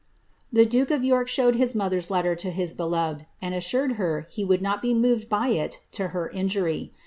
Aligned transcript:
The 0.51 0.65
duke 0.65 0.89
of 0.89 1.03
York 1.03 1.27
showed 1.27 1.53
his 1.53 1.75
mother's 1.75 2.09
letter 2.09 2.35
to 2.35 2.49
his 2.49 2.73
beloved, 2.73 3.27
and 3.39 3.53
assured 3.53 3.97
her 4.01 4.25
he 4.31 4.43
would 4.43 4.63
not 4.63 4.81
be 4.81 4.95
moved 4.95 5.29
by 5.29 5.49
it 5.49 5.77
to 5.91 6.07
her 6.07 6.27
injury. 6.31 6.91